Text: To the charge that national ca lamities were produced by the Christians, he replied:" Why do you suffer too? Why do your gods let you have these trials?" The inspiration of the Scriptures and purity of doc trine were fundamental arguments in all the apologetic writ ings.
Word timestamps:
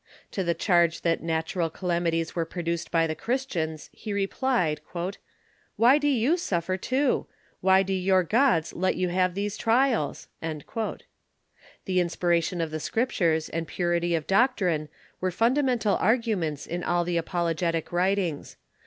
To 0.31 0.43
the 0.43 0.55
charge 0.55 1.01
that 1.01 1.21
national 1.21 1.69
ca 1.69 1.85
lamities 1.85 2.33
were 2.33 2.43
produced 2.43 2.89
by 2.89 3.05
the 3.05 3.13
Christians, 3.13 3.91
he 3.93 4.11
replied:" 4.11 4.81
Why 5.75 5.99
do 5.99 6.07
you 6.07 6.37
suffer 6.37 6.75
too? 6.75 7.27
Why 7.59 7.83
do 7.83 7.93
your 7.93 8.23
gods 8.23 8.73
let 8.73 8.95
you 8.95 9.09
have 9.09 9.35
these 9.35 9.57
trials?" 9.57 10.27
The 10.41 11.05
inspiration 11.99 12.61
of 12.61 12.71
the 12.71 12.79
Scriptures 12.79 13.47
and 13.49 13.67
purity 13.67 14.15
of 14.15 14.25
doc 14.25 14.57
trine 14.57 14.89
were 15.19 15.29
fundamental 15.29 15.97
arguments 15.97 16.65
in 16.65 16.83
all 16.83 17.03
the 17.03 17.17
apologetic 17.17 17.91
writ 17.91 18.17
ings. 18.17 18.55